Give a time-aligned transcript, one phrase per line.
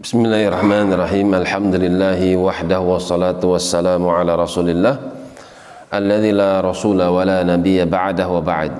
[0.00, 1.36] Bismillahirrahmanirrahim.
[1.44, 4.96] Alhamdulillahi wahdahu wassalatu wassalamu ala Rasulillah
[5.92, 8.72] alladzi la rasula wa la nabiyya ba'dahu wa ba'd.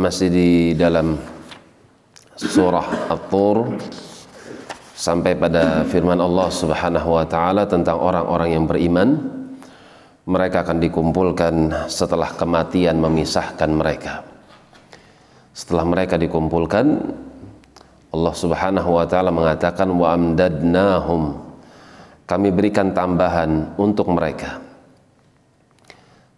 [0.00, 1.20] Masih di dalam
[2.40, 3.76] surah At-Tur
[4.96, 9.08] sampai pada firman Allah Subhanahu wa taala tentang orang-orang yang beriman.
[10.24, 14.24] Mereka akan dikumpulkan setelah kematian memisahkan mereka.
[15.52, 17.12] Setelah mereka dikumpulkan,
[18.16, 21.36] Allah Subhanahu wa taala mengatakan wa amdadnahum.
[22.24, 24.58] Kami berikan tambahan untuk mereka.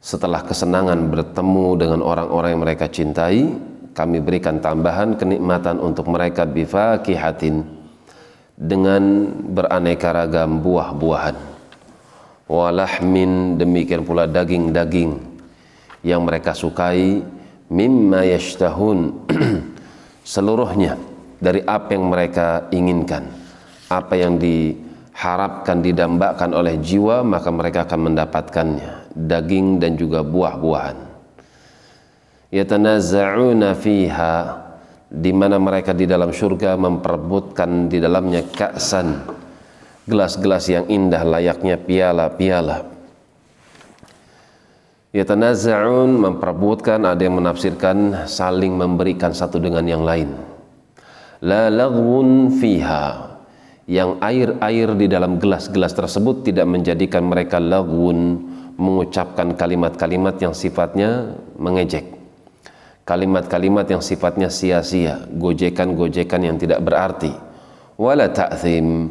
[0.03, 3.47] Setelah kesenangan bertemu dengan orang-orang yang mereka cintai
[3.95, 7.67] kami berikan tambahan kenikmatan untuk mereka bifakihatin
[8.55, 9.03] dengan
[9.55, 11.37] beraneka ragam buah-buahan.
[12.47, 15.19] Walahmin demikian pula daging-daging
[16.07, 17.23] yang mereka sukai
[17.71, 19.19] mimma yashtahun
[20.25, 23.31] seluruhnya dari apa yang mereka inginkan.
[23.89, 28.93] Apa yang diharapkan didambakan oleh jiwa maka mereka akan mendapatkannya.
[29.15, 30.99] Daging dan juga buah-buahan.
[32.53, 34.37] Yatanazza'una fiha
[35.09, 39.25] di mana mereka di dalam surga memperebutkan di dalamnya ka'san
[40.09, 42.89] gelas-gelas yang indah layaknya piala-piala.
[45.13, 50.48] Yatanazza'un memperebutkan ada yang menafsirkan saling memberikan satu dengan yang lain
[51.43, 51.71] la
[52.59, 53.05] fiha.
[53.89, 58.37] Yang air-air di dalam gelas-gelas tersebut tidak menjadikan mereka laghun
[58.77, 62.05] mengucapkan kalimat-kalimat yang sifatnya mengejek.
[63.09, 67.33] Kalimat-kalimat yang sifatnya sia-sia gojekan-gojekan yang tidak berarti.
[67.97, 69.09] Wala ta'thim.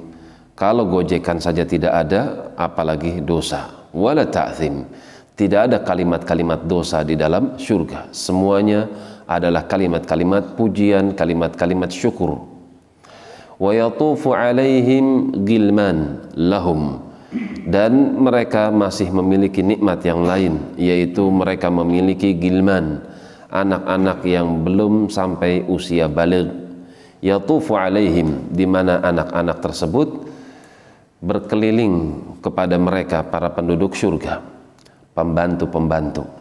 [0.53, 3.89] Kalau gojekan saja tidak ada apalagi dosa.
[3.97, 4.85] Wala ta'thim.
[5.33, 8.85] Tidak ada kalimat-kalimat dosa di dalam surga semuanya
[9.27, 12.47] adalah kalimat-kalimat pujian, kalimat-kalimat syukur.
[13.59, 17.03] Wa yatufu alaihim gilman lahum.
[17.67, 23.03] Dan mereka masih memiliki nikmat yang lain yaitu mereka memiliki gilman
[23.51, 26.47] anak-anak yang belum sampai usia balik
[27.23, 30.09] yatufu alaihim di mana anak-anak tersebut
[31.17, 34.43] berkeliling kepada mereka para penduduk surga
[35.17, 36.36] pembantu-pembantu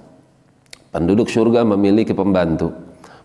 [0.90, 2.72] Penduduk surga memiliki pembantu.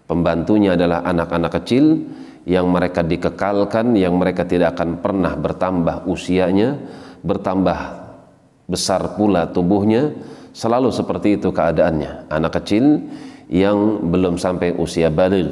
[0.09, 2.03] Pembantunya adalah anak-anak kecil
[2.43, 6.75] yang mereka dikekalkan, yang mereka tidak akan pernah bertambah usianya,
[7.21, 7.79] bertambah
[8.65, 10.11] besar pula tubuhnya,
[10.51, 12.27] selalu seperti itu keadaannya.
[12.27, 13.07] Anak kecil
[13.47, 15.47] yang belum sampai usia balik.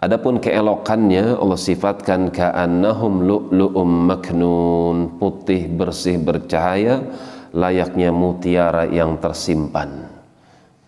[0.00, 7.04] Adapun keelokannya Allah sifatkan ka'annahum lu'lu'um maknun, putih bersih bercahaya
[7.52, 10.19] layaknya mutiara yang tersimpan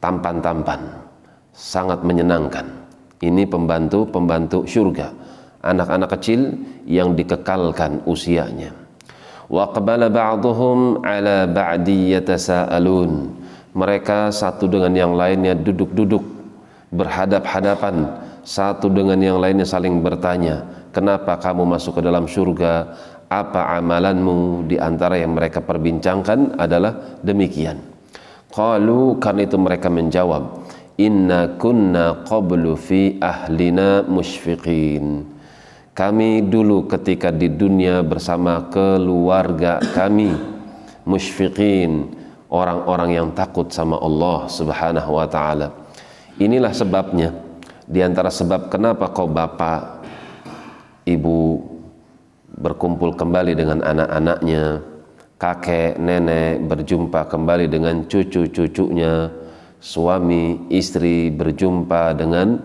[0.03, 0.83] tampan-tampan,
[1.55, 2.67] sangat menyenangkan.
[3.23, 5.15] Ini pembantu-pembantu surga,
[5.63, 6.59] anak-anak kecil
[6.91, 8.75] yang dikekalkan usianya.
[9.47, 13.31] Wa qabala ba'dhum ala ba'di yatasaalun.
[13.73, 16.21] Mereka satu dengan yang lainnya duduk-duduk
[16.91, 18.11] berhadap-hadapan,
[18.43, 22.91] satu dengan yang lainnya saling bertanya, "Kenapa kamu masuk ke dalam surga?
[23.31, 27.92] Apa amalanmu?" Di antara yang mereka perbincangkan adalah demikian.
[28.53, 30.61] Qalu karena itu mereka menjawab
[31.01, 35.25] Inna kunna qablu fi ahlina musyfiqin
[35.97, 40.37] Kami dulu ketika di dunia bersama keluarga kami
[41.09, 42.13] musyfiqin
[42.53, 45.73] orang-orang yang takut sama Allah Subhanahu wa taala.
[46.37, 47.33] Inilah sebabnya
[47.89, 50.05] di antara sebab kenapa kau bapak
[51.09, 51.61] ibu
[52.53, 54.92] berkumpul kembali dengan anak-anaknya
[55.43, 59.27] kakek nenek berjumpa kembali dengan cucu-cucunya
[59.83, 62.63] suami istri berjumpa dengan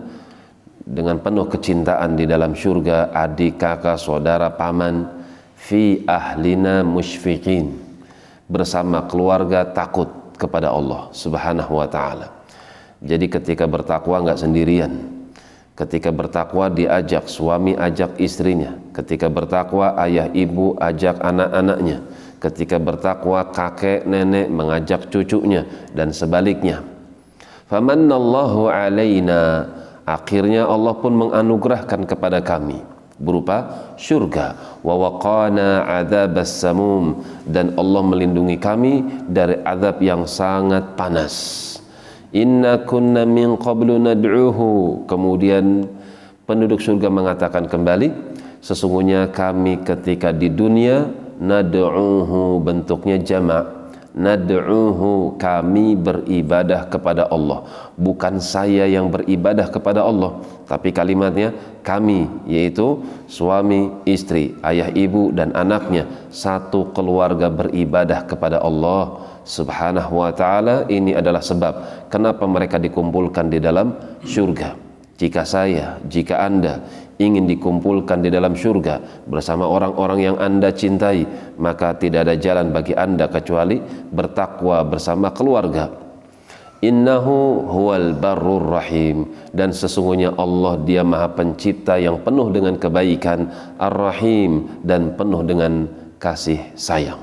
[0.86, 5.10] dengan penuh kecintaan di dalam surga adik kakak saudara paman
[5.58, 7.74] fi ahlina musyfiqin
[8.46, 12.30] bersama keluarga takut kepada Allah subhanahu wa ta'ala.
[13.02, 15.18] Jadi ketika bertakwa nggak sendirian.
[15.74, 18.78] Ketika bertakwa diajak suami ajak istrinya.
[18.94, 22.02] Ketika bertakwa ayah ibu ajak anak-anaknya
[22.38, 26.82] ketika bertakwa kakek nenek mengajak cucunya dan sebaliknya.
[27.68, 29.68] Famannallahu alaina.
[30.08, 32.80] Akhirnya Allah pun menganugerahkan kepada kami
[33.20, 37.20] berupa surga wa waqana adzabas samum.
[37.44, 41.76] Dan Allah melindungi kami dari azab yang sangat panas.
[42.32, 45.04] Inna kunna min qablu nad'uhu.
[45.04, 45.84] Kemudian
[46.48, 48.08] penduduk surga mengatakan kembali
[48.64, 53.78] sesungguhnya kami ketika di dunia nad'uhu bentuknya jamak.
[54.18, 57.62] Nad'uhu kami beribadah kepada Allah.
[57.94, 65.54] Bukan saya yang beribadah kepada Allah tapi kalimatnya kami yaitu suami istri ayah ibu dan
[65.54, 66.04] anaknya.
[66.28, 70.84] Satu keluarga beribadah kepada Allah subhanahu wa ta'ala.
[70.90, 71.74] Ini adalah sebab
[72.12, 73.96] kenapa mereka dikumpulkan di dalam
[74.26, 74.76] syurga.
[75.18, 76.84] Jika saya, jika anda
[77.18, 81.26] ingin dikumpulkan di dalam surga bersama orang-orang yang anda cintai
[81.58, 85.90] maka tidak ada jalan bagi anda kecuali bertakwa bersama keluarga.
[86.78, 89.26] Innahu huwal barur rahim.
[89.50, 93.50] Dan sesungguhnya Allah dia maha pencipta yang penuh dengan kebaikan
[93.82, 95.90] ar-rahim dan penuh dengan
[96.22, 97.18] kasih sayang.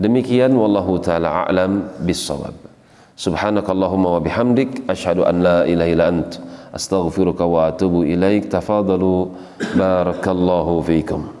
[0.00, 2.68] Demikian wallahu taala a'lam bissawab
[3.18, 6.38] subhanakallahumma wa bihamdik asyhadu an la ilaha illa anta
[6.74, 8.44] أستغفرك وأتوب إليك.
[8.44, 9.26] تفاضلوا.
[9.76, 11.37] بارك الله فيكم.